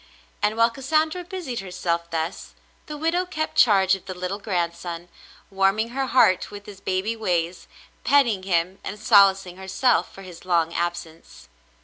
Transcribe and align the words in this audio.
And 0.41 0.57
while 0.57 0.71
Cassandra 0.71 1.23
busied 1.23 1.59
herself 1.59 2.09
thus, 2.09 2.55
the 2.87 2.97
widow 2.97 3.23
kept 3.23 3.55
charge 3.55 3.93
of 3.93 4.05
the 4.05 4.15
little 4.15 4.39
grandson, 4.39 5.09
warm 5.51 5.77
ing 5.77 5.89
her 5.89 6.07
heart 6.07 6.49
with 6.49 6.65
his 6.65 6.81
baby 6.81 7.15
ways, 7.15 7.67
petting 8.03 8.41
him 8.41 8.79
and 8.83 8.99
solacing 8.99 9.57
herself 9.57 10.11
for 10.11 10.23
his 10.23 10.43
long 10.43 10.73
absence. 10.73 11.49